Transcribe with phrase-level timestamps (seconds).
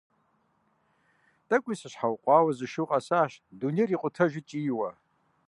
[1.47, 4.91] ТӀэкӀуи сыщхьэукъуауэ, зы шу къэсащ дунейр икъутэжу кӀийуэ.